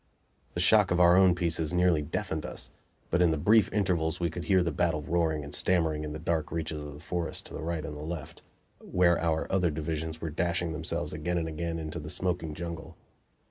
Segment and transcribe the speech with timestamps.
[0.55, 2.71] The shock of our own pieces nearly deafened us,
[3.11, 6.17] but in the brief intervals we could hear the battle roaring and stammering in the
[6.17, 8.41] dark reaches of the forest to the right and left,
[8.79, 12.95] where our other divisions were dashing themselves again and again into the smoking jungle.